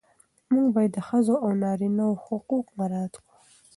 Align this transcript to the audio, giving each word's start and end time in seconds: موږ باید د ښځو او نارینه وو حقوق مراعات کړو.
موږ 0.53 0.67
باید 0.75 0.91
د 0.95 0.99
ښځو 1.07 1.35
او 1.43 1.49
نارینه 1.63 2.03
وو 2.07 2.21
حقوق 2.25 2.65
مراعات 2.77 3.13
کړو. 3.23 3.35